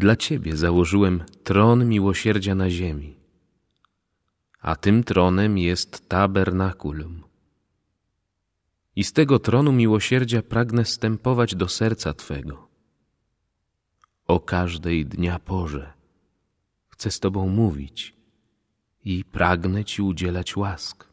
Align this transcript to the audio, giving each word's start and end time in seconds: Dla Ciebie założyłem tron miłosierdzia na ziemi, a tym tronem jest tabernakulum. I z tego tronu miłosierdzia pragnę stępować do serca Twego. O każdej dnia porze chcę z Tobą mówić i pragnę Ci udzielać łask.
Dla 0.00 0.16
Ciebie 0.16 0.56
założyłem 0.56 1.24
tron 1.44 1.88
miłosierdzia 1.88 2.54
na 2.54 2.70
ziemi, 2.70 3.16
a 4.60 4.76
tym 4.76 5.04
tronem 5.04 5.58
jest 5.58 6.08
tabernakulum. 6.08 7.22
I 8.96 9.04
z 9.04 9.12
tego 9.12 9.38
tronu 9.38 9.72
miłosierdzia 9.72 10.42
pragnę 10.42 10.84
stępować 10.84 11.54
do 11.54 11.68
serca 11.68 12.14
Twego. 12.14 12.68
O 14.26 14.40
każdej 14.40 15.06
dnia 15.06 15.38
porze 15.38 15.92
chcę 16.88 17.10
z 17.10 17.20
Tobą 17.20 17.48
mówić 17.48 18.16
i 19.04 19.24
pragnę 19.24 19.84
Ci 19.84 20.02
udzielać 20.02 20.56
łask. 20.56 21.09